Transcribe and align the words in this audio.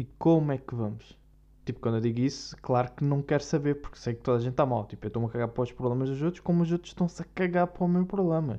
E 0.00 0.04
como 0.18 0.50
é 0.50 0.56
que 0.56 0.74
vamos? 0.74 1.14
Tipo, 1.62 1.78
quando 1.80 1.96
eu 1.96 2.00
digo 2.00 2.20
isso, 2.20 2.56
claro 2.62 2.90
que 2.90 3.04
não 3.04 3.20
quero 3.20 3.44
saber, 3.44 3.82
porque 3.82 3.98
sei 3.98 4.14
que 4.14 4.22
toda 4.22 4.38
a 4.38 4.40
gente 4.40 4.52
está 4.52 4.64
mal. 4.64 4.86
Tipo, 4.86 5.04
eu 5.04 5.08
estou-me 5.08 5.28
a 5.28 5.30
cagar 5.30 5.48
para 5.48 5.62
os 5.62 5.72
problemas 5.72 6.08
dos 6.08 6.22
outros, 6.22 6.42
como 6.42 6.62
os 6.62 6.72
outros 6.72 6.92
estão-se 6.92 7.20
a 7.20 7.24
cagar 7.34 7.66
para 7.66 7.84
o 7.84 7.86
meu 7.86 8.06
problema. 8.06 8.58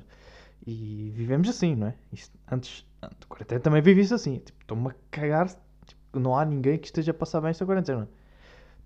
E 0.64 1.10
vivemos 1.12 1.48
assim, 1.48 1.74
não 1.74 1.88
é? 1.88 1.96
Isto, 2.12 2.38
antes, 2.48 2.86
antes 3.02 3.26
quarentena 3.28 3.60
também 3.60 3.82
vivi 3.82 4.02
isso 4.02 4.14
assim. 4.14 4.38
Tipo, 4.38 4.60
estou-me 4.60 4.90
a 4.90 4.94
cagar. 5.10 5.48
Tipo, 5.84 6.20
não 6.20 6.38
há 6.38 6.44
ninguém 6.44 6.78
que 6.78 6.86
esteja 6.86 7.10
a 7.10 7.14
passar 7.14 7.40
bem 7.40 7.50
esta 7.50 7.66
quarentena. 7.66 8.08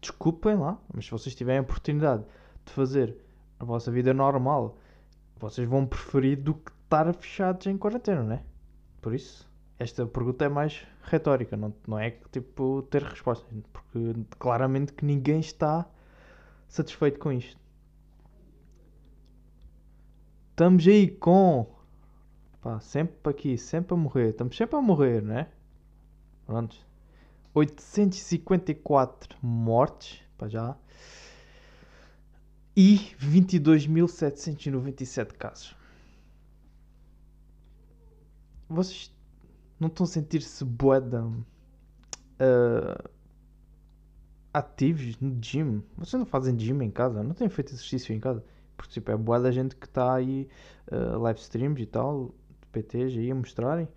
Desculpem 0.00 0.56
lá, 0.56 0.78
mas 0.94 1.04
se 1.04 1.10
vocês 1.10 1.34
tiverem 1.34 1.58
a 1.58 1.62
oportunidade 1.62 2.24
de 2.64 2.72
fazer 2.72 3.18
a 3.60 3.66
vossa 3.66 3.90
vida 3.90 4.14
normal, 4.14 4.78
vocês 5.38 5.68
vão 5.68 5.84
preferir 5.84 6.40
do 6.40 6.54
que 6.54 6.72
estar 6.84 7.12
fechados 7.12 7.66
em 7.66 7.76
quarentena, 7.76 8.22
não 8.22 8.32
é? 8.32 8.42
Por 9.02 9.14
isso, 9.14 9.45
esta 9.78 10.06
pergunta 10.06 10.44
é 10.44 10.48
mais 10.48 10.86
retórica, 11.02 11.56
não, 11.56 11.74
não 11.86 11.98
é 11.98 12.10
tipo 12.32 12.82
ter 12.90 13.02
resposta, 13.02 13.46
porque 13.72 14.14
claramente 14.38 14.92
que 14.92 15.04
ninguém 15.04 15.40
está 15.40 15.86
satisfeito 16.68 17.18
com 17.18 17.32
isto. 17.32 17.58
Estamos 20.50 20.86
aí 20.86 21.10
com. 21.10 21.66
Pá, 22.62 22.80
sempre 22.80 23.30
aqui, 23.30 23.58
sempre 23.58 23.92
a 23.92 23.96
morrer. 23.96 24.30
Estamos 24.30 24.56
sempre 24.56 24.76
a 24.76 24.80
morrer, 24.80 25.22
né? 25.22 25.48
Pronto. 26.46 26.74
854 27.52 29.36
mortes, 29.42 30.22
para 30.38 30.48
já. 30.48 30.74
E 32.74 33.14
22.797 33.20 35.34
casos. 35.34 35.76
Vocês 38.68 39.15
não 39.78 39.88
estão 39.88 40.04
a 40.04 40.08
sentir-se 40.08 40.64
boeda 40.64 41.24
uh, 41.24 43.10
ativos 44.52 45.18
no 45.20 45.38
gym? 45.40 45.82
Vocês 45.96 46.18
não 46.18 46.26
fazem 46.26 46.58
gym 46.58 46.82
em 46.82 46.90
casa? 46.90 47.22
Não 47.22 47.34
têm 47.34 47.48
feito 47.48 47.72
exercício 47.72 48.14
em 48.14 48.20
casa? 48.20 48.44
Porque 48.76 48.92
tipo, 48.92 49.10
é 49.10 49.16
boa 49.16 49.40
da 49.40 49.50
gente 49.50 49.76
que 49.76 49.86
está 49.86 50.14
aí, 50.14 50.48
uh, 50.90 51.18
live 51.18 51.40
streams 51.40 51.82
e 51.82 51.86
tal, 51.86 52.34
PTs 52.72 53.16
aí 53.16 53.30
a 53.30 53.34
mostrarem. 53.34 53.88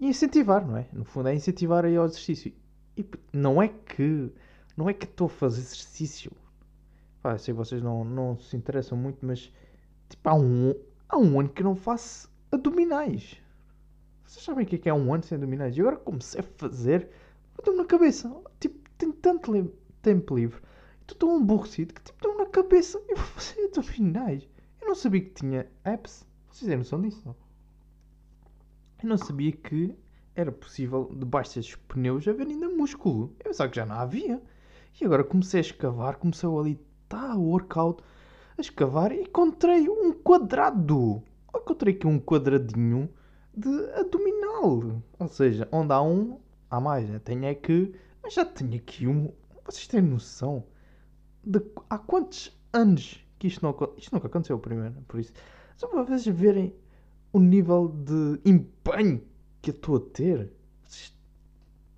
E 0.00 0.06
incentivar, 0.06 0.66
não 0.66 0.76
é? 0.76 0.86
No 0.92 1.04
fundo 1.04 1.28
é 1.28 1.34
incentivar 1.34 1.84
aí 1.84 1.96
ao 1.96 2.06
exercício. 2.06 2.52
E 2.96 3.04
não 3.32 3.60
é 3.60 3.68
que. 3.68 4.32
Não 4.76 4.88
é 4.88 4.94
que 4.94 5.06
estou 5.06 5.26
a 5.26 5.30
fazer 5.30 5.60
exercício. 5.60 6.30
Pá, 7.20 7.36
sei 7.36 7.52
que 7.52 7.58
vocês 7.58 7.82
não, 7.82 8.04
não 8.04 8.38
se 8.38 8.56
interessam 8.56 8.96
muito, 8.96 9.18
mas. 9.22 9.52
Tipo, 10.08 10.28
há 10.28 10.34
um, 10.34 10.74
há 11.08 11.18
um 11.18 11.40
ano 11.40 11.48
que 11.48 11.62
não 11.62 11.74
faço 11.74 12.30
abdominais. 12.50 13.36
Vocês 14.28 14.44
sabem 14.44 14.64
o 14.64 14.68
que 14.68 14.76
é, 14.76 14.78
que 14.78 14.88
é 14.88 14.94
um 14.94 15.12
ano 15.12 15.22
sem 15.22 15.36
abdominais? 15.36 15.76
E 15.76 15.80
agora 15.80 15.96
comecei 15.96 16.40
a 16.40 16.44
fazer. 16.44 17.08
Estou 17.58 17.74
na 17.74 17.84
cabeça. 17.84 18.30
Tipo, 18.60 18.78
tenho 18.98 19.12
tanto 19.14 19.52
li 19.52 19.72
tempo 20.02 20.36
livre 20.36 20.60
estou 21.12 21.16
tão 21.16 21.36
aborrecido 21.36 21.94
que 21.94 22.02
tipo, 22.02 22.18
estão 22.18 22.36
na 22.36 22.46
cabeça 22.46 23.00
e 23.08 23.14
vou 23.14 23.24
fazer 23.24 23.64
abdominais. 23.64 24.46
Eu 24.80 24.88
não 24.88 24.94
sabia 24.94 25.22
que 25.22 25.30
tinha 25.30 25.66
apps. 25.84 26.26
Vocês 26.50 26.68
têm 26.68 26.76
noção 26.76 27.00
disso? 27.00 27.22
Não? 27.24 27.34
Eu 29.02 29.08
não 29.08 29.16
sabia 29.16 29.52
que 29.52 29.94
era 30.34 30.52
possível, 30.52 31.10
debaixo 31.16 31.54
desses 31.54 31.74
pneus, 31.74 32.28
haver 32.28 32.46
ainda 32.46 32.68
músculo. 32.68 33.34
Eu 33.38 33.44
pensava 33.44 33.70
que 33.70 33.76
já 33.76 33.86
não 33.86 33.96
havia. 33.96 34.42
E 35.00 35.04
agora 35.04 35.24
comecei 35.24 35.60
a 35.60 35.62
escavar, 35.62 36.16
começou 36.16 36.60
ali, 36.60 36.78
tá, 37.08 37.34
workout, 37.34 38.02
a 38.56 38.60
escavar 38.60 39.12
e 39.12 39.22
encontrei 39.22 39.88
um 39.88 40.12
quadrado. 40.12 41.22
Encontrei 41.54 41.94
aqui 41.94 42.06
um 42.06 42.18
quadradinho 42.18 43.08
de 43.58 43.92
abdominal. 43.94 45.02
Ou 45.18 45.28
seja, 45.28 45.68
onde 45.72 45.92
há 45.92 46.02
um, 46.02 46.38
há 46.70 46.80
mais, 46.80 47.08
né? 47.08 47.18
Tenho 47.18 47.44
é 47.44 47.54
que. 47.54 47.94
Mas 48.22 48.34
já 48.34 48.44
tenho 48.44 48.76
aqui 48.76 49.06
um. 49.06 49.32
Vocês 49.64 49.86
têm 49.86 50.02
noção? 50.02 50.64
de 51.48 51.62
há 51.88 51.98
quantos 51.98 52.56
anos 52.72 53.24
que 53.38 53.46
isto 53.46 53.62
não 53.62 53.74
Isto 53.96 54.14
nunca 54.14 54.26
aconteceu 54.26 54.58
primeiro, 54.58 54.94
por 55.08 55.18
isso. 55.18 55.32
Só 55.76 55.86
para 55.88 56.02
vocês 56.02 56.26
verem 56.26 56.74
o 57.32 57.40
nível 57.40 57.88
de 57.88 58.40
empenho 58.44 59.22
que 59.62 59.70
eu 59.70 59.74
estou 59.74 59.96
a 59.96 60.00
ter. 60.00 60.52
Vocês 60.84 61.14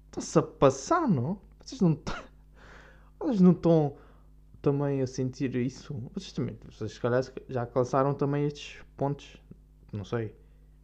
estão-se 0.07 0.39
a 0.39 0.43
passar, 0.43 1.09
não? 1.09 1.41
Vocês 1.61 1.81
não 1.81 1.93
estão. 1.93 2.15
Vocês 3.19 3.41
não 3.41 3.53
estão 3.53 3.97
também 4.63 5.03
a 5.03 5.07
sentir 5.07 5.55
isso? 5.57 5.95
Vocês 6.15 6.33
também, 6.33 6.59
vocês 6.71 6.93
se 6.93 7.01
calhar 7.01 7.23
já 7.49 7.61
alcançaram 7.63 8.15
também 8.15 8.47
estes 8.47 8.83
pontos. 8.97 9.37
Não 9.93 10.05
sei. 10.05 10.35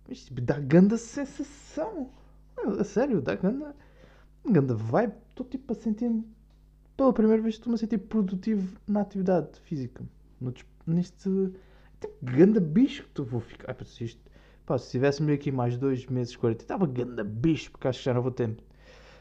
Tipo, 0.09 0.41
dá 0.41 0.59
grande 0.59 0.97
sensação. 0.99 2.11
A 2.79 2.85
sério, 2.85 3.21
dá 3.21 3.35
grande. 3.35 3.65
Grande 4.49 4.75
vibe. 4.75 5.15
Estou 5.31 5.47
tipo 5.47 5.73
a 5.73 5.77
sentir-me 5.77 6.25
pela 6.97 7.13
primeira 7.13 7.43
vez 7.43 7.57
estou-me 7.57 7.75
a 7.75 7.79
sentir 7.79 7.99
produtivo 7.99 8.79
na 8.87 9.03
atividade 9.03 9.61
física. 9.61 10.03
No, 10.41 10.53
neste 10.87 11.31
tipo, 12.01 12.15
ganda 12.23 12.59
bicho 12.61 13.05
que 13.05 13.11
tu 13.11 13.25
vou 13.25 13.41
ficar. 13.41 13.75
Pá, 13.75 13.85
se, 13.85 14.05
isto, 14.05 14.21
pá, 14.65 14.79
se 14.79 14.91
tivesse-me 14.93 15.33
aqui 15.33 15.53
mais 15.53 15.77
dois 15.77 16.07
meses, 16.07 16.35
40, 16.37 16.63
estava 16.63 16.87
ganda 16.87 17.23
bicho, 17.23 17.71
porque 17.71 17.89
acho 17.89 17.99
que 17.99 18.05
já 18.07 18.15
não 18.15 18.23
vou 18.23 18.31
ter. 18.31 18.57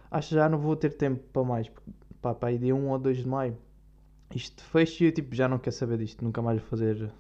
Acho 0.09 0.29
que 0.29 0.35
já 0.35 0.47
não 0.47 0.57
vou 0.57 0.75
ter 0.75 0.91
tempo 0.91 1.21
para 1.33 1.43
mais. 1.43 1.69
Pá, 2.21 2.35
aí 2.43 2.57
dia 2.57 2.75
1 2.75 2.89
ou 2.89 2.97
2 2.97 3.17
de 3.17 3.27
maio. 3.27 3.57
Isto 4.33 4.63
fecha 4.63 5.03
e 5.03 5.07
eu 5.07 5.11
tipo, 5.11 5.35
já 5.35 5.47
não 5.47 5.59
quero 5.59 5.75
saber 5.75 5.97
disto. 5.97 6.23
Nunca 6.23 6.41
mais 6.41 6.59
vou 6.59 6.69
fazer 6.69 7.11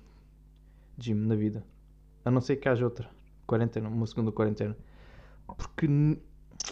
gym 0.97 1.15
na 1.15 1.35
vida. 1.35 1.63
A 2.23 2.31
não 2.31 2.41
ser 2.41 2.55
que 2.55 2.67
haja 2.69 2.85
outra 2.85 3.14
quarentena, 3.45 3.89
uma 3.89 4.05
segunda 4.05 4.31
quarentena. 4.31 4.75
Porque 5.45 5.87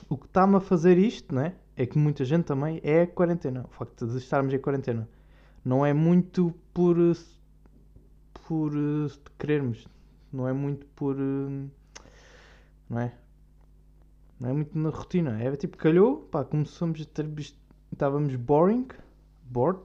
o 0.10 0.18
que 0.18 0.26
está-me 0.26 0.56
a 0.56 0.60
fazer 0.60 0.98
isto, 0.98 1.34
né? 1.34 1.56
é 1.76 1.86
que 1.86 1.98
muita 1.98 2.24
gente 2.24 2.46
também 2.46 2.80
é 2.84 3.06
quarentena. 3.06 3.66
O 3.66 3.74
facto 3.74 4.08
de 4.08 4.18
estarmos 4.18 4.54
em 4.54 4.60
quarentena 4.60 5.10
não 5.64 5.86
é 5.86 5.94
muito 5.94 6.54
por 6.74 6.98
por 8.48 8.76
uh, 8.76 9.08
querermos, 9.40 9.88
não 10.32 10.48
é 10.48 10.54
muito 10.54 10.86
por 10.88 11.16
uh, 11.16 11.72
não 12.90 13.00
é? 13.00 13.14
Não 14.40 14.50
é 14.50 14.54
muito 14.54 14.78
na 14.78 14.90
rotina. 14.90 15.42
É 15.42 15.56
tipo, 15.56 15.78
calhou, 15.78 16.18
pá, 16.18 16.44
começamos 16.44 17.02
a 17.02 17.06
ter 17.06 17.28
estávamos 17.92 18.36
boring, 18.36 18.88
bored. 19.44 19.82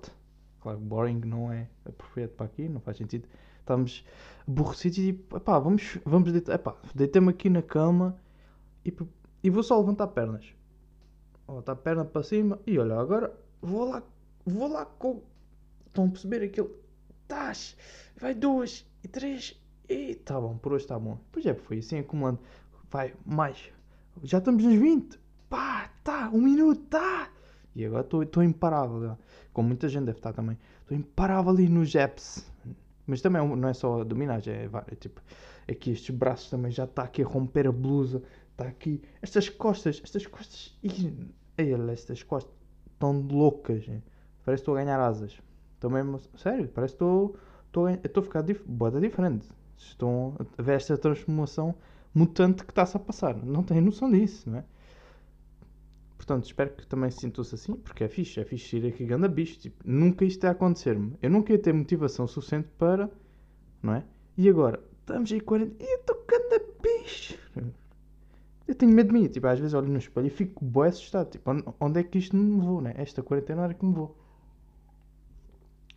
Claro, 0.61 0.79
boring 0.79 1.21
não 1.25 1.53
é 1.53 1.69
apropriado 1.87 2.33
para 2.33 2.47
aqui, 2.47 2.69
não 2.69 2.81
faz 2.81 2.97
sentido. 2.97 3.29
Estávamos 3.69 4.03
aborrecidos 4.47 4.99
e 4.99 5.13
tipo, 5.13 5.39
pá, 5.41 5.59
vamos, 5.59 5.99
vamos 6.07 6.33
deitar, 6.33 6.59
pá, 6.59 6.75
deitei-me 6.95 7.29
aqui 7.29 7.51
na 7.51 7.61
cama 7.61 8.17
e, 8.83 8.95
e 9.43 9.51
vou 9.51 9.63
só 9.63 9.79
levantar 9.79 10.07
pernas 10.09 10.55
Bota 11.47 11.73
a 11.73 11.77
perna 11.77 12.05
para 12.05 12.23
cima 12.23 12.59
e 12.67 12.79
olha, 12.79 12.99
agora 12.99 13.35
vou 13.61 13.91
lá, 13.91 14.03
vou 14.45 14.69
lá 14.69 14.85
com. 14.85 15.23
Estão 15.87 16.07
a 16.07 16.09
perceber 16.09 16.43
aquilo? 16.43 16.71
Tás, 17.27 17.77
vai 18.19 18.35
duas 18.35 18.87
e 19.03 19.09
três 19.09 19.59
e 19.89 20.15
tá 20.15 20.41
bom, 20.41 20.57
por 20.57 20.73
hoje 20.73 20.85
está 20.85 20.99
bom. 20.99 21.19
Pois 21.33 21.45
é, 21.47 21.55
foi 21.55 21.79
assim 21.79 21.99
acumulando. 21.99 22.39
Vai, 22.91 23.15
mais. 23.25 23.71
Já 24.23 24.39
estamos 24.39 24.65
nos 24.65 24.79
20. 24.79 25.19
Pá, 25.49 25.91
tá, 26.05 26.31
um 26.33 26.43
minuto, 26.43 26.83
tá. 26.89 27.31
E 27.75 27.85
agora 27.85 28.07
estou 28.23 28.43
imparável. 28.43 29.17
Como 29.53 29.69
muita 29.69 29.89
gente 29.89 30.05
deve 30.05 30.19
estar 30.19 30.33
também. 30.33 30.59
Estou 30.83 30.97
imparável 30.97 31.51
ali 31.51 31.69
nos 31.69 31.95
apps. 31.95 32.47
Mas 33.09 33.23
também 33.23 33.43
não 33.57 33.69
é 33.69 33.73
só 33.73 34.05
dominar, 34.05 34.47
é, 34.47 34.69
é 34.87 34.95
tipo. 34.95 35.23
Aqui 35.67 35.91
estes 35.91 36.15
braços 36.15 36.51
também 36.51 36.71
já 36.71 36.85
está 36.85 37.03
aqui 37.03 37.23
a 37.23 37.27
romper 37.27 37.67
a 37.67 37.73
blusa. 37.73 38.23
Está 38.53 38.65
aqui. 38.65 39.03
Estas 39.23 39.49
costas, 39.49 40.01
estas 40.05 40.27
costas. 40.27 40.79
Ih, 40.83 41.13
estas 41.91 42.23
costas 42.23 42.55
estão 42.93 43.21
loucas. 43.21 43.89
Hein? 43.89 44.03
Parece 44.45 44.63
que 44.63 44.71
estou 44.71 44.77
a 44.77 44.85
ganhar 44.85 45.01
asas. 45.01 45.41
Estou 45.75 45.91
mesmo. 45.91 46.21
Sério, 46.37 46.69
parece 46.69 46.93
que 46.93 46.97
estou. 46.97 47.37
Estou, 47.67 47.87
a 47.87 48.23
ficar 48.23 48.43
dif 48.43 48.63
bota 48.67 49.01
diferente. 49.01 49.49
Estão 49.77 50.35
a 50.59 50.63
ver 50.63 50.75
esta 50.77 50.97
transformação 50.99 51.75
mutante 52.15 52.65
que 52.65 52.73
está-se 52.73 52.97
a 52.97 53.01
passar. 53.01 53.35
Não 53.37 53.63
tenho 53.63 53.81
noção 53.81 54.11
disso, 54.11 54.51
não 54.51 54.59
é? 54.59 54.65
Portanto, 56.29 56.45
espero 56.45 56.71
que 56.75 56.87
também 56.87 57.11
se 57.11 57.21
sintam-se 57.21 57.55
assim, 57.55 57.75
porque 57.77 58.05
é 58.05 58.09
fixe, 58.09 58.39
é 58.39 58.45
fixe 58.45 58.77
ir 58.77 58.87
aqui 58.87 59.07
ganda 59.07 59.27
bicho. 59.27 59.59
Tipo, 59.61 59.83
nunca 59.83 60.27
isto 60.27 60.45
ia 60.45 60.51
acontecer-me. 60.51 61.17
Eu 61.23 61.31
nunca 61.31 61.55
ia 61.55 61.59
ter 61.59 61.73
motivação 61.73 62.27
suficiente 62.27 62.69
para. 62.77 63.11
Não 63.83 63.95
é? 63.95 64.05
E 64.37 64.47
agora, 64.47 64.79
estamos 65.01 65.33
aí 65.33 65.41
40. 65.41 65.83
E 65.83 65.91
eu 65.91 66.01
estou 66.01 66.23
ganda 66.29 66.63
bicho! 66.83 67.39
Eu 68.69 68.75
tenho 68.75 68.93
medo 68.93 69.07
de 69.07 69.15
mim. 69.15 69.27
Tipo, 69.27 69.47
às 69.47 69.59
vezes 69.59 69.73
olho 69.73 69.89
no 69.89 69.97
espelho 69.97 70.27
e 70.27 70.31
fico 70.31 70.63
bem 70.63 70.85
assustado. 70.85 71.31
Tipo, 71.31 71.51
onde 71.81 71.99
é 71.99 72.03
que 72.03 72.19
isto 72.19 72.37
me 72.37 72.61
levou, 72.61 72.83
né? 72.83 72.93
Esta 72.99 73.23
quarentena 73.23 73.65
era 73.65 73.73
que 73.73 73.83
me 73.83 73.93
levou. 73.93 74.15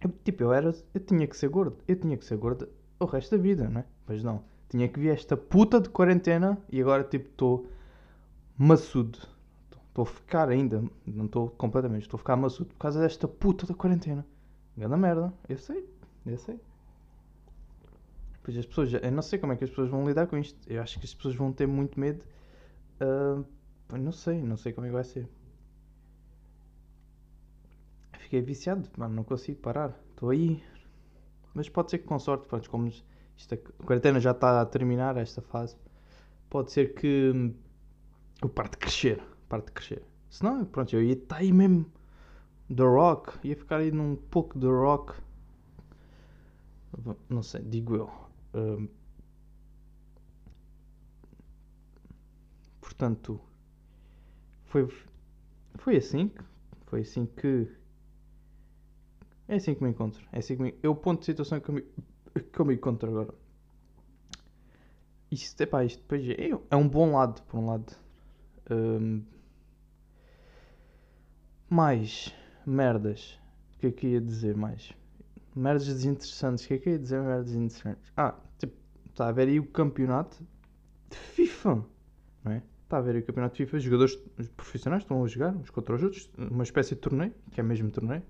Eu, 0.01 0.13
tipo, 0.23 0.43
eu 0.43 0.53
era. 0.53 0.73
Eu 0.93 1.01
tinha 1.01 1.27
que 1.27 1.35
ser 1.35 1.49
gordo. 1.49 1.75
Eu 1.85 1.97
tinha 1.97 2.15
que 2.15 2.23
ser 2.23 2.37
gordo 2.37 2.69
o 3.01 3.03
resto 3.03 3.35
da 3.35 3.43
vida, 3.43 3.67
né? 3.67 3.83
Mas 4.07 4.23
não. 4.23 4.45
Tinha 4.69 4.87
que 4.87 4.97
vir 4.97 5.09
esta 5.09 5.35
puta 5.35 5.81
de 5.81 5.89
quarentena 5.89 6.57
e 6.71 6.79
agora, 6.79 7.03
tipo, 7.03 7.27
estou 7.27 7.67
maçudo. 8.57 9.19
Estou 9.91 10.03
a 10.03 10.05
ficar 10.05 10.49
ainda. 10.49 10.83
Não 11.05 11.25
estou 11.25 11.49
completamente. 11.51 12.03
Estou 12.03 12.17
a 12.17 12.19
ficar 12.19 12.35
maçudo 12.35 12.69
por 12.69 12.77
causa 12.77 12.99
desta 12.99 13.27
puta 13.27 13.65
da 13.65 13.73
quarentena. 13.73 14.25
Grande 14.75 14.97
merda. 14.97 15.33
Eu 15.47 15.57
sei. 15.57 15.87
Eu 16.25 16.37
sei. 16.37 16.59
Pois 18.43 18.57
as 18.57 18.65
pessoas. 18.65 18.93
Eu 18.93 19.11
não 19.11 19.21
sei 19.21 19.39
como 19.39 19.53
é 19.53 19.55
que 19.55 19.63
as 19.63 19.69
pessoas 19.69 19.89
vão 19.89 20.05
lidar 20.05 20.27
com 20.27 20.37
isto. 20.37 20.59
Eu 20.67 20.81
acho 20.81 20.99
que 20.99 21.05
as 21.05 21.13
pessoas 21.13 21.35
vão 21.35 21.53
ter 21.53 21.67
muito 21.67 21.99
medo 21.99 22.23
Uh, 23.01 23.43
não 23.97 24.11
sei, 24.11 24.41
não 24.43 24.55
sei 24.55 24.71
como 24.73 24.85
é 24.85 24.89
que 24.89 24.93
vai 24.93 25.03
ser. 25.03 25.27
fiquei 28.19 28.41
viciado, 28.41 28.87
mano, 28.95 29.15
não 29.15 29.23
consigo 29.23 29.59
parar. 29.59 29.99
Estou 30.11 30.29
aí. 30.29 30.63
Mas 31.53 31.67
pode 31.67 31.89
ser 31.91 31.97
que 31.97 32.05
com 32.05 32.17
sorte, 32.19 32.47
pronto, 32.47 32.69
como 32.69 32.87
isto, 32.87 33.03
a 33.53 33.85
quarentena 33.85 34.19
já 34.19 34.31
está 34.31 34.61
a 34.61 34.65
terminar, 34.65 35.17
esta 35.17 35.41
fase, 35.41 35.75
pode 36.49 36.71
ser 36.71 36.93
que 36.93 37.53
eu 38.41 38.47
pare 38.47 38.69
de 38.69 38.77
crescer. 38.77 39.21
Pare 39.51 39.63
de 39.63 39.71
crescer. 39.73 40.01
Senão, 40.29 40.63
pronto, 40.63 40.95
eu 40.95 41.03
ia 41.03 41.11
estar 41.11 41.35
aí 41.35 41.51
mesmo. 41.51 41.85
The 42.73 42.83
Rock. 42.83 43.45
Ia 43.45 43.53
ficar 43.53 43.79
aí 43.79 43.91
num 43.91 44.15
pouco 44.15 44.57
The 44.57 44.67
Rock. 44.67 45.13
Não 47.27 47.43
sei, 47.43 47.61
digo 47.61 47.97
eu. 47.97 48.09
Um, 48.53 48.87
portanto, 52.79 53.41
foi, 54.67 54.87
foi 55.75 55.97
assim. 55.97 56.31
Foi 56.85 57.01
assim 57.01 57.25
que. 57.25 57.69
É 59.49 59.55
assim 59.55 59.75
que 59.75 59.83
me 59.83 59.89
encontro. 59.89 60.25
É 60.31 60.39
assim 60.39 60.55
que 60.55 60.61
me, 60.61 60.75
é 60.81 60.87
o 60.87 60.95
ponto 60.95 61.19
de 61.19 61.25
situação 61.25 61.59
que 61.59 61.67
eu 61.67 61.75
me, 61.75 61.81
que 61.81 62.57
eu 62.57 62.63
me 62.63 62.75
encontro 62.75 63.09
agora. 63.09 63.33
Isto, 65.29 65.59
epá, 65.59 65.83
isto 65.83 65.99
depois 65.99 66.25
é, 66.29 66.51
é 66.69 66.75
um 66.77 66.87
bom 66.87 67.11
lado, 67.11 67.41
por 67.43 67.59
um 67.59 67.65
lado. 67.65 67.93
Um, 68.69 69.23
mais 71.71 72.35
merdas. 72.65 73.39
O 73.75 73.79
que 73.79 73.87
é 73.87 73.91
que 73.91 74.07
ia 74.07 74.21
dizer 74.21 74.57
mais? 74.57 74.93
Merdas 75.55 75.87
desinteressantes. 75.87 76.65
O 76.65 76.67
que 76.67 76.73
é 76.73 76.77
que 76.77 76.89
ia 76.89 76.99
dizer 76.99 77.21
merdas 77.21 77.45
desinteressantes? 77.45 78.11
Ah, 78.17 78.35
tipo, 78.59 78.73
está 79.09 79.29
a 79.29 79.31
ver 79.31 79.47
aí 79.47 79.57
o 79.57 79.65
campeonato 79.65 80.45
de 81.09 81.15
FIFA, 81.15 81.85
não 82.43 82.51
é? 82.51 82.61
Está 82.83 82.97
a 82.97 83.01
ver 83.01 83.15
aí 83.15 83.21
o 83.21 83.25
campeonato 83.25 83.55
de 83.55 83.63
FIFA. 83.63 83.77
Os 83.77 83.83
jogadores 83.83 84.15
profissionais 84.57 85.03
estão 85.03 85.23
a 85.23 85.27
jogar 85.27 85.55
uns 85.55 85.69
contra 85.69 85.95
os 85.95 86.03
outros, 86.03 86.29
uma 86.37 86.63
espécie 86.63 86.93
de 86.93 86.99
torneio, 86.99 87.33
que 87.51 87.61
é 87.61 87.63
mesmo 87.63 87.89
torneio. 87.89 88.23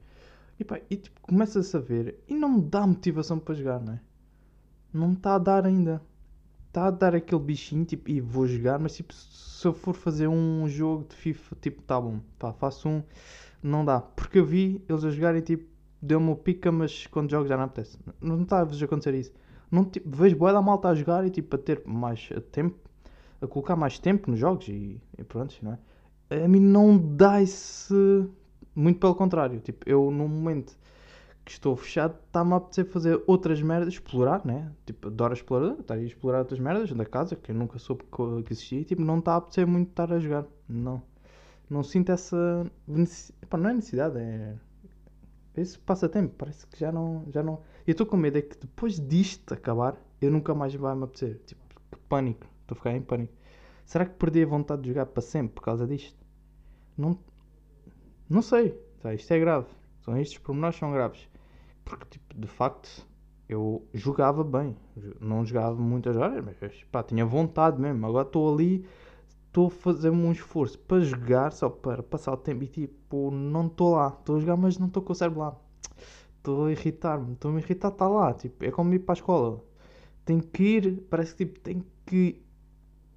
E 0.59 0.63
pá, 0.63 0.79
e 0.87 0.95
tipo, 0.97 1.19
começa-se 1.21 1.75
a 1.75 1.79
ver 1.79 2.19
e 2.27 2.35
não 2.35 2.49
me 2.57 2.61
dá 2.61 2.85
motivação 2.85 3.39
para 3.39 3.55
jogar, 3.55 3.79
não 3.79 3.93
é? 3.93 4.01
Não 4.93 5.07
me 5.07 5.15
está 5.15 5.33
a 5.33 5.39
dar 5.39 5.65
ainda. 5.65 5.99
Está 6.71 6.87
a 6.87 6.91
dar 6.91 7.13
aquele 7.13 7.41
bichinho, 7.41 7.83
tipo, 7.83 8.09
e 8.09 8.21
vou 8.21 8.47
jogar, 8.47 8.79
mas 8.79 8.95
tipo, 8.95 9.13
se 9.13 9.67
eu 9.67 9.73
for 9.73 9.93
fazer 9.93 10.29
um 10.29 10.69
jogo 10.69 11.05
de 11.09 11.15
FIFA, 11.17 11.57
tipo, 11.59 11.81
tá 11.81 11.99
bom, 11.99 12.21
pá, 12.39 12.53
faço 12.53 12.87
um 12.87 13.03
não 13.61 13.83
dá. 13.83 13.99
Porque 13.99 14.39
eu 14.39 14.45
vi 14.45 14.81
eles 14.87 15.03
a 15.03 15.09
jogarem 15.09 15.41
tipo, 15.41 15.65
deu-me 16.01 16.31
o 16.31 16.35
pica, 16.35 16.71
mas 16.71 17.07
quando 17.07 17.29
jogo 17.29 17.45
já 17.45 17.57
não 17.57 17.65
apetece. 17.65 17.99
Não 18.21 18.41
está 18.43 18.59
a 18.61 18.63
acontecer 18.63 19.13
isso. 19.15 19.33
Não, 19.69 19.83
tipo, 19.83 20.09
vejo 20.15 20.37
boa 20.37 20.53
da 20.53 20.61
malta 20.61 20.87
a 20.87 20.95
jogar 20.95 21.27
e 21.27 21.29
tipo 21.29 21.53
a 21.57 21.59
ter 21.59 21.81
mais 21.85 22.29
tempo, 22.53 22.77
a 23.41 23.47
colocar 23.47 23.75
mais 23.75 23.99
tempo 23.99 24.31
nos 24.31 24.39
jogos 24.39 24.69
e, 24.69 25.01
e 25.17 25.23
pronto, 25.25 25.53
não 25.61 25.73
é? 26.29 26.45
A 26.45 26.47
mim 26.47 26.61
não 26.61 26.97
dá 26.97 27.41
esse. 27.41 27.93
Muito 28.73 28.97
pelo 28.97 29.13
contrário. 29.13 29.59
Tipo, 29.59 29.89
eu 29.89 30.09
no 30.09 30.25
momento 30.25 30.77
que 31.43 31.51
estou 31.51 31.75
fechado, 31.75 32.15
está-me 32.27 32.53
a 32.53 32.57
apetecer 32.57 32.85
fazer 32.85 33.21
outras 33.25 33.61
merdas, 33.61 33.93
explorar, 33.93 34.45
né? 34.45 34.71
Tipo, 34.85 35.07
adoro 35.07 35.33
explorar, 35.33 35.79
estar 35.79 35.95
a 35.95 36.01
explorar 36.01 36.39
outras 36.39 36.59
merdas 36.59 36.91
da 36.91 37.05
casa 37.05 37.35
que 37.35 37.51
eu 37.51 37.55
nunca 37.55 37.79
soube 37.79 38.03
que 38.45 38.53
existia 38.53 38.79
e 38.81 38.85
tipo, 38.85 39.01
não 39.01 39.19
está 39.19 39.33
a 39.33 39.37
apetecer 39.37 39.65
muito 39.65 39.89
estar 39.89 40.11
a 40.13 40.19
jogar. 40.19 40.45
Não 40.69 41.01
não 41.71 41.83
sinto 41.83 42.11
essa. 42.11 42.69
Epá, 43.41 43.57
não 43.57 43.69
é 43.69 43.73
necessidade, 43.73 44.19
é. 44.19 44.57
Esse 45.55 45.79
passatempo, 45.79 46.35
parece 46.37 46.67
que 46.67 46.77
já 46.77 46.91
não. 46.91 47.25
Já 47.31 47.41
não... 47.41 47.61
Eu 47.87 47.93
estou 47.93 48.05
com 48.05 48.17
medo 48.17 48.37
é 48.37 48.41
que 48.41 48.57
depois 48.57 48.99
disto 48.99 49.53
acabar, 49.53 49.95
eu 50.21 50.29
nunca 50.29 50.53
mais 50.53 50.75
vai 50.75 50.93
me 50.95 51.05
apetecer. 51.05 51.39
Tipo, 51.45 51.61
que 51.91 51.97
pânico. 52.09 52.45
Estou 52.61 52.75
a 52.75 52.77
ficar 52.77 52.91
em 52.91 53.01
pânico. 53.01 53.33
Será 53.85 54.05
que 54.05 54.15
perdi 54.15 54.43
a 54.43 54.45
vontade 54.45 54.81
de 54.81 54.89
jogar 54.89 55.05
para 55.05 55.21
sempre 55.21 55.53
por 55.55 55.61
causa 55.61 55.87
disto? 55.87 56.17
Não. 56.97 57.17
Não 58.29 58.41
sei. 58.41 58.71
Tá, 59.01 59.13
isto 59.13 59.31
é 59.31 59.39
grave. 59.39 59.67
São 60.01 60.17
estes 60.17 60.37
pormenores 60.37 60.77
são 60.77 60.91
graves. 60.91 61.29
Porque, 61.83 62.05
tipo, 62.11 62.39
de 62.39 62.47
facto, 62.47 63.07
eu 63.47 63.87
jogava 63.93 64.43
bem. 64.43 64.75
Não 65.19 65.45
jogava 65.45 65.75
muitas 65.75 66.15
horas, 66.15 66.43
mas 66.43 66.83
pá, 66.91 67.03
tinha 67.03 67.25
vontade 67.25 67.79
mesmo. 67.79 68.05
Agora 68.05 68.27
estou 68.27 68.53
ali 68.53 68.85
estou 69.51 69.67
a 69.67 69.69
fazer 69.69 70.09
um 70.09 70.31
esforço 70.31 70.79
para 70.79 71.01
jogar, 71.01 71.51
só 71.51 71.69
para 71.69 72.01
passar 72.01 72.31
o 72.31 72.37
tempo 72.37 72.63
e 72.63 72.67
tipo, 72.67 73.29
não 73.31 73.67
estou 73.67 73.95
lá. 73.95 74.15
Estou 74.17 74.37
a 74.37 74.39
jogar, 74.39 74.55
mas 74.57 74.77
não 74.77 74.87
estou 74.87 75.03
com 75.03 75.11
o 75.11 75.15
cérebro 75.15 75.41
lá. 75.41 75.55
Estou 76.37 76.65
a 76.65 76.71
irritar-me, 76.71 77.33
estou 77.33 77.51
a 77.51 77.53
me 77.53 77.61
irritar, 77.61 77.89
está 77.89 78.07
lá. 78.07 78.33
Tipo, 78.33 78.63
é 78.65 78.71
como 78.71 78.93
ir 78.93 78.99
para 78.99 79.13
a 79.13 79.17
escola. 79.17 79.61
Tenho 80.25 80.41
que 80.41 80.63
ir, 80.63 81.01
parece 81.09 81.35
que 81.35 81.45
tipo, 81.45 81.59
tenho 81.59 81.85
que 82.05 82.41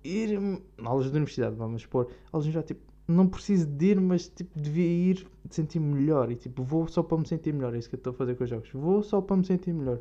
ir. 0.02 0.38
Aulas 0.84 1.10
da 1.10 1.16
universidade, 1.16 1.54
vamos 1.54 1.86
pôr. 1.86 2.08
Aulas 2.32 2.46
já 2.46 2.62
tipo, 2.62 2.82
não 3.06 3.28
preciso 3.28 3.66
de 3.66 3.86
ir, 3.86 4.00
mas 4.00 4.28
tipo, 4.28 4.58
devia 4.58 4.84
ir 4.86 5.26
de 5.44 5.54
sentir-me 5.54 5.94
melhor. 5.94 6.30
E 6.30 6.36
tipo, 6.36 6.62
vou 6.62 6.86
só 6.88 7.02
para 7.02 7.18
me 7.18 7.26
sentir 7.26 7.52
melhor. 7.52 7.74
É 7.74 7.78
isso 7.78 7.88
que 7.88 7.94
eu 7.94 7.98
estou 7.98 8.12
a 8.12 8.16
fazer 8.16 8.34
com 8.34 8.44
os 8.44 8.50
jogos. 8.50 8.70
Vou 8.72 9.02
só 9.02 9.20
para 9.20 9.36
me 9.36 9.44
sentir 9.44 9.72
melhor. 9.72 10.00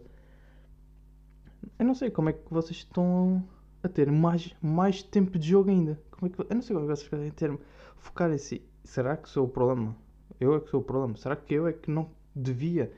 Eu 1.78 1.86
não 1.86 1.96
sei 1.96 2.10
como 2.10 2.30
é 2.30 2.34
que 2.34 2.42
vocês 2.50 2.78
estão 2.78 3.44
a 3.82 3.90
ter 3.90 4.10
mais, 4.12 4.54
mais 4.62 5.04
tempo 5.04 5.38
de 5.38 5.50
jogo 5.50 5.70
ainda. 5.70 6.00
Como 6.12 6.32
é 6.32 6.36
que, 6.36 6.40
eu 6.40 6.56
não 6.56 6.62
sei 6.62 6.74
como 6.74 6.90
é 6.90 6.94
que 6.94 6.98
vocês 6.98 7.10
querem 7.10 7.32
ter, 7.32 7.60
focar 7.98 8.32
em 8.32 8.38
si. 8.38 8.62
Será 8.84 9.18
que 9.18 9.30
sou 9.30 9.46
o 9.46 9.50
problema? 9.50 9.96
Eu 10.40 10.56
é 10.56 10.60
que 10.60 10.70
sou 10.70 10.80
o 10.80 10.84
problema? 10.84 11.16
Será 11.18 11.36
que 11.36 11.54
eu 11.54 11.68
é 11.68 11.74
que 11.74 11.92
não 11.92 12.10
devia 12.36 12.92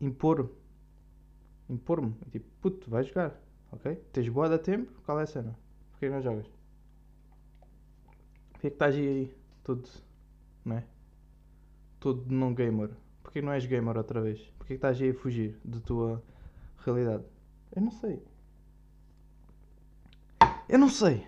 impor 0.00 0.50
impor-me? 1.68 2.14
Tipo, 2.30 2.46
puto, 2.60 2.90
vai 2.90 3.04
jogar, 3.04 3.40
ok? 3.72 3.96
Tens 4.12 4.28
boa 4.28 4.48
da 4.48 4.58
tempo, 4.58 4.90
qual 5.04 5.20
é 5.20 5.22
a 5.22 5.26
cena? 5.26 5.58
Porquê 5.90 6.08
não 6.08 6.20
jogas? 6.20 6.46
Porquê 8.64 8.70
que 8.70 8.76
estás 8.76 8.94
aí 8.94 9.34
todo, 9.62 9.86
não 10.64 10.78
é? 10.78 10.84
Todo 12.00 12.24
não 12.34 12.54
gamer? 12.54 12.88
Porquê 13.22 13.42
não 13.42 13.52
és 13.52 13.66
gamer 13.66 13.94
outra 13.94 14.22
vez? 14.22 14.40
Porquê 14.56 14.68
que 14.68 14.78
estás 14.78 14.98
aí 15.02 15.10
a 15.10 15.14
fugir 15.14 15.58
da 15.62 15.80
tua 15.80 16.22
realidade? 16.78 17.24
Eu 17.76 17.82
não 17.82 17.90
sei. 17.90 18.22
Eu 20.66 20.78
não 20.78 20.88
sei. 20.88 21.26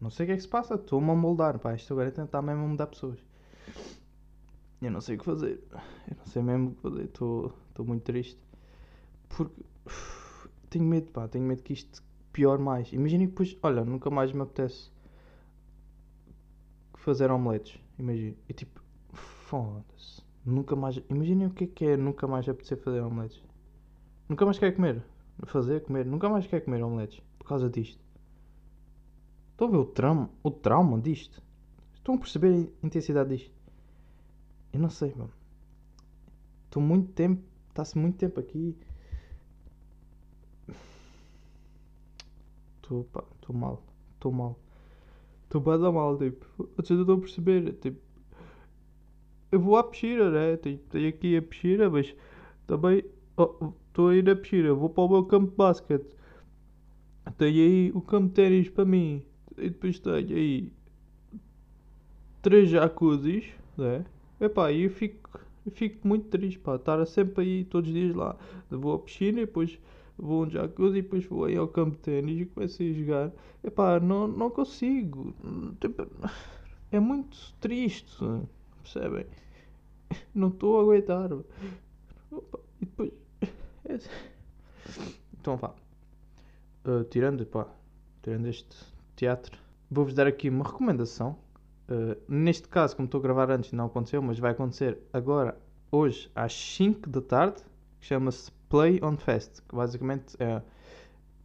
Não 0.00 0.10
sei 0.10 0.24
o 0.24 0.26
que 0.26 0.32
é 0.32 0.36
que 0.36 0.42
se 0.42 0.48
passa. 0.48 0.74
Estou-me 0.74 1.08
a 1.12 1.14
moldar. 1.14 1.56
Pá, 1.60 1.72
isto 1.72 1.92
agora 1.92 2.08
é 2.08 2.10
tentar 2.10 2.42
mesmo 2.42 2.66
mudar 2.66 2.88
pessoas. 2.88 3.20
Eu 4.80 4.90
não 4.90 5.00
sei 5.00 5.14
o 5.14 5.18
que 5.20 5.24
fazer. 5.24 5.62
Eu 6.10 6.16
não 6.16 6.26
sei 6.26 6.42
mesmo 6.42 6.70
o 6.70 6.74
que 6.74 6.82
fazer. 6.82 7.04
Estou 7.04 7.54
muito 7.78 8.02
triste. 8.02 8.40
Porque 9.28 9.62
uf, 9.86 10.48
tenho 10.68 10.84
medo, 10.84 11.06
pá. 11.12 11.28
Tenho 11.28 11.44
medo 11.44 11.62
que 11.62 11.74
isto 11.74 12.02
pior 12.32 12.58
mais. 12.58 12.92
Imaginem 12.92 13.28
que 13.28 13.34
depois, 13.34 13.56
olha, 13.62 13.84
nunca 13.84 14.10
mais 14.10 14.32
me 14.32 14.40
apetece 14.40 14.90
fazer 17.02 17.30
omeletes. 17.30 17.78
Imagina. 17.98 18.36
E 18.48 18.52
tipo, 18.52 18.80
foda-se. 19.12 20.22
Nunca 20.44 20.74
mais. 20.74 21.00
Imaginem 21.08 21.48
o 21.48 21.50
que 21.50 21.64
é 21.64 21.66
que 21.66 21.84
é 21.84 21.96
nunca 21.96 22.26
mais 22.26 22.48
apetecer 22.48 22.78
fazer 22.78 23.00
omeletes. 23.00 23.42
Nunca 24.28 24.44
mais 24.44 24.58
quer 24.58 24.74
comer. 24.74 25.04
Fazer, 25.44 25.82
comer. 25.82 26.06
Nunca 26.06 26.28
mais 26.28 26.46
quer 26.46 26.60
comer 26.60 26.82
omeletes. 26.82 27.20
Por 27.38 27.46
causa 27.46 27.68
disto. 27.68 28.00
Estão 29.50 29.68
a 29.68 29.70
ver 29.70 29.76
o 29.76 29.84
trauma, 29.84 30.30
o 30.42 30.50
trauma 30.50 31.00
disto? 31.00 31.42
Estão 31.94 32.14
a 32.14 32.18
perceber 32.18 32.70
a 32.82 32.86
intensidade 32.86 33.36
disto? 33.36 33.52
Eu 34.72 34.80
não 34.80 34.90
sei, 34.90 35.12
mano. 35.14 35.32
Estou 36.64 36.82
muito 36.82 37.12
tempo. 37.12 37.42
Está-se 37.68 37.98
muito 37.98 38.16
tempo 38.16 38.40
aqui. 38.40 38.76
Estou 42.76 43.06
estou 43.40 43.54
mal. 43.54 43.82
Estou 44.14 44.32
mal. 44.32 44.58
Estou 45.52 45.60
bem 45.60 45.78
da 45.78 45.92
mal, 45.92 46.16
tipo. 46.16 46.46
Vocês 46.78 46.98
não 46.98 47.02
estão 47.02 47.16
a 47.16 47.20
perceber. 47.20 47.74
Tipo. 47.74 48.00
Eu 49.50 49.60
vou 49.60 49.76
à 49.76 49.84
piscina, 49.84 50.30
né? 50.30 50.56
Tenho, 50.56 50.78
tenho 50.78 51.08
aqui 51.10 51.36
a 51.36 51.42
piscina, 51.42 51.90
mas 51.90 52.16
também. 52.66 53.04
Estou 53.36 53.74
oh, 53.98 54.08
aí 54.08 54.22
na 54.22 54.34
piscina. 54.34 54.72
Vou 54.72 54.88
para 54.88 55.04
o 55.04 55.08
meu 55.10 55.26
campo 55.26 55.50
de 55.50 55.56
basquete. 55.56 56.06
Tenho 57.36 57.50
aí 57.50 57.92
o 57.94 58.00
campo 58.00 58.28
de 58.28 58.32
ténis 58.32 58.70
para 58.70 58.86
mim 58.86 59.22
e 59.58 59.68
depois 59.68 59.98
tenho 59.98 60.16
aí 60.16 60.72
três 62.40 62.70
jacuzzis, 62.70 63.44
né? 63.76 64.06
Epá, 64.40 64.72
e 64.72 64.84
eu 64.84 64.90
fico, 64.90 65.38
eu 65.66 65.72
fico 65.72 66.08
muito 66.08 66.28
triste, 66.28 66.58
pá, 66.58 66.76
estar 66.76 67.04
sempre 67.04 67.44
aí 67.44 67.64
todos 67.64 67.90
os 67.90 67.94
dias 67.94 68.16
lá. 68.16 68.36
Vou 68.70 68.94
à 68.94 68.98
piscina 68.98 69.42
e 69.42 69.44
depois 69.44 69.78
vou 70.18 70.44
a 70.44 70.46
um 70.46 70.50
jacuzzi 70.50 70.98
e 70.98 71.02
depois 71.02 71.24
vou 71.24 71.44
aí 71.44 71.56
ao 71.56 71.68
campo 71.68 71.96
de 71.96 72.02
ténis 72.02 72.40
e 72.40 72.46
começo 72.46 72.82
a 72.82 72.86
jogar. 72.86 73.32
Epá, 73.64 74.00
não, 74.00 74.26
não 74.28 74.50
consigo. 74.50 75.34
Tipo, 75.80 76.06
é 76.90 77.00
muito 77.00 77.54
triste, 77.60 78.18
percebem? 78.82 79.26
Não 80.34 80.48
estou 80.48 80.78
a 80.78 80.82
aguentar. 80.82 81.30
Opa, 82.30 82.58
e 82.80 82.84
depois. 82.84 83.12
É... 83.84 83.98
Então 85.40 85.56
vá. 85.56 85.74
Uh, 86.84 87.04
tirando, 87.04 87.46
pá, 87.46 87.66
tirando 88.22 88.46
este 88.46 88.76
teatro, 89.16 89.56
vou-vos 89.90 90.14
dar 90.14 90.26
aqui 90.26 90.48
uma 90.48 90.64
recomendação. 90.64 91.38
Uh, 91.88 92.20
neste 92.28 92.68
caso, 92.68 92.96
como 92.96 93.06
estou 93.06 93.18
a 93.18 93.22
gravar 93.22 93.50
antes, 93.50 93.72
não 93.72 93.86
aconteceu, 93.86 94.20
mas 94.20 94.38
vai 94.38 94.52
acontecer 94.52 94.98
agora, 95.12 95.56
hoje, 95.90 96.30
às 96.34 96.52
5 96.52 97.08
da 97.08 97.20
tarde, 97.20 97.62
que 98.00 98.06
chama-se 98.06 98.50
Play 98.72 99.00
on 99.02 99.18
Fest, 99.18 99.60
que 99.68 99.76
basicamente 99.76 100.34
é, 100.40 100.62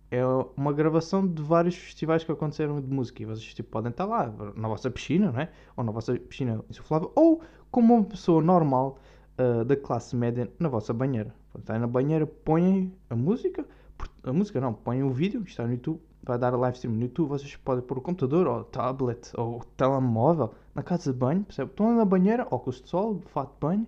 é 0.09 0.25
uma 0.55 0.71
gravação 0.71 1.27
de 1.27 1.41
vários 1.41 1.75
festivais 1.75 2.23
que 2.23 2.31
aconteceram 2.31 2.79
de 2.79 2.87
música. 2.87 3.21
E 3.21 3.25
vocês 3.25 3.53
tipo, 3.53 3.69
podem 3.69 3.91
estar 3.91 4.05
lá, 4.05 4.33
na 4.55 4.69
vossa 4.69 4.89
piscina, 4.89 5.29
não 5.29 5.41
é? 5.41 5.51
ou 5.75 5.83
na 5.83 5.91
vossa 5.91 6.17
piscina 6.17 6.63
insuflável, 6.69 7.11
ou 7.13 7.41
como 7.69 7.95
uma 7.95 8.03
pessoa 8.05 8.41
normal, 8.41 8.97
uh, 9.37 9.65
da 9.65 9.75
classe 9.75 10.15
média 10.15 10.49
na 10.57 10.69
vossa 10.69 10.93
banheira. 10.93 11.35
Portanto, 11.51 11.75
aí 11.75 11.79
na 11.81 11.87
banheira 11.87 12.25
põem 12.25 12.93
a 13.09 13.15
música, 13.17 13.65
a 14.23 14.31
música 14.31 14.61
não, 14.61 14.73
põem 14.73 15.03
o 15.03 15.09
vídeo 15.09 15.43
que 15.43 15.49
está 15.49 15.65
no 15.65 15.73
YouTube, 15.73 15.99
vai 16.23 16.37
dar 16.37 16.53
a 16.53 16.57
live 16.57 16.77
stream 16.77 16.95
no 16.95 17.01
YouTube, 17.01 17.27
vocês 17.27 17.57
podem 17.57 17.83
pôr 17.83 17.97
o 17.97 18.01
computador, 18.01 18.47
ou 18.47 18.63
tablet, 18.63 19.33
ou 19.35 19.59
telemóvel 19.75 20.53
na 20.73 20.81
casa 20.81 21.11
de 21.11 21.19
banho, 21.19 21.43
percebe? 21.43 21.71
Estão 21.71 21.93
na 21.93 22.05
banheira, 22.05 22.47
óculos 22.49 22.81
de 22.81 22.87
sol, 22.87 23.21
fato 23.25 23.51
de 23.51 23.59
banho, 23.59 23.87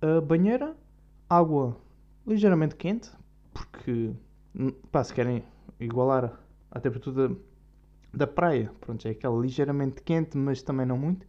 a 0.00 0.20
banheira, 0.20 0.76
água 1.28 1.76
ligeiramente 2.26 2.76
quente, 2.76 3.10
porque 3.52 4.12
pá, 4.90 5.04
se 5.04 5.12
querem 5.12 5.44
igualar 5.78 6.40
a 6.70 6.80
temperatura 6.80 7.28
da, 7.28 7.34
da 8.12 8.26
praia, 8.26 8.72
pronto, 8.80 9.06
é 9.06 9.10
aquela 9.10 9.40
ligeiramente 9.40 10.02
quente, 10.02 10.36
mas 10.36 10.62
também 10.62 10.86
não 10.86 10.98
muito, 10.98 11.26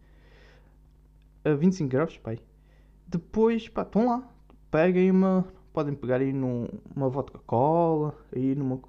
a 1.44 1.54
25 1.54 1.90
graus, 1.90 2.18
pai. 2.18 2.38
Depois, 3.06 3.68
pá, 3.68 3.82
estão 3.82 4.06
lá, 4.06 4.28
peguem 4.70 5.10
uma, 5.10 5.46
podem 5.72 5.94
pegar 5.94 6.20
aí 6.20 6.32
numa 6.32 7.08
vodka 7.08 7.38
cola, 7.46 8.14
aí 8.34 8.54
numa 8.54 8.80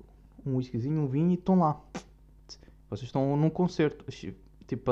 um 0.45 0.55
whiskyzinho, 0.55 1.01
um 1.01 1.07
vinho 1.07 1.31
e 1.31 1.33
estão 1.33 1.59
lá. 1.59 1.79
Vocês 2.89 3.09
estão 3.09 3.35
num 3.35 3.49
concerto, 3.49 4.05
tipo, 4.65 4.91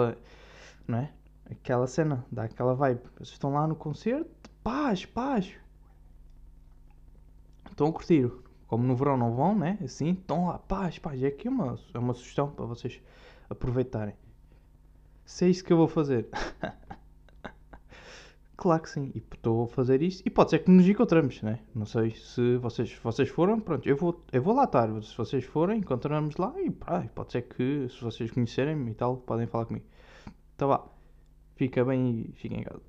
não 0.88 0.98
é? 0.98 1.14
Aquela 1.50 1.88
cena, 1.88 2.26
dá 2.32 2.44
aquela 2.44 2.76
vibe. 2.76 3.02
Vocês 3.16 3.30
estão 3.30 3.54
lá 3.54 3.66
no 3.66 3.76
concerto, 3.76 4.30
paz, 4.62 5.06
paz. 5.06 5.54
Estão 7.76 7.88
a 7.88 7.92
curtir. 7.92 8.32
Como 8.68 8.86
no 8.86 8.96
verão 8.96 9.18
não 9.18 9.36
vão, 9.36 9.54
né? 9.54 9.78
Assim, 9.84 10.12
estão 10.12 10.48
lá, 10.48 10.58
paz, 10.58 10.98
paz. 10.98 11.22
É 11.22 11.28
aqui 11.28 11.50
uma, 11.50 11.78
é 11.94 12.00
uma 12.00 12.14
sugestão 12.14 12.50
para 12.50 12.66
vocês 12.66 13.02
aproveitarem. 13.50 14.16
Se 15.26 15.44
é 15.44 15.50
isso 15.50 15.62
que 15.62 15.74
eu 15.74 15.78
vou 15.78 15.88
fazer. 15.90 16.26
Claro 18.58 18.82
que 18.82 18.90
sim, 18.90 19.12
e 19.14 19.18
estou 19.18 19.66
a 19.66 19.68
fazer 19.68 20.02
isto. 20.02 20.26
E 20.26 20.30
pode 20.30 20.50
ser 20.50 20.60
que 20.60 20.72
nos 20.72 20.88
encontramos, 20.88 21.42
né? 21.42 21.60
Não 21.76 21.86
sei 21.86 22.12
se 22.12 22.56
vocês, 22.56 22.94
vocês 23.04 23.28
foram, 23.28 23.60
pronto, 23.60 23.88
eu 23.88 23.98
vou, 23.98 24.24
eu 24.32 24.42
vou 24.42 24.56
lá 24.56 24.64
estar. 24.64 24.88
Se 25.04 25.16
vocês 25.18 25.44
forem, 25.44 25.80
encontramos 25.80 26.38
lá 26.38 26.54
e 26.62 26.72
pá, 26.72 27.06
pode 27.14 27.34
ser 27.34 27.42
que 27.42 27.90
se 27.90 28.02
vocês 28.02 28.32
conhecerem 28.32 28.88
e 28.88 28.94
tal, 28.94 29.18
podem 29.18 29.46
falar 29.46 29.66
comigo. 29.66 29.86
Então 30.56 30.70
vá, 30.70 30.88
fica 31.58 31.84
bem 31.84 32.30
e 32.30 32.32
fiquem 32.32 32.62
em 32.62 32.64
casa. 32.64 32.82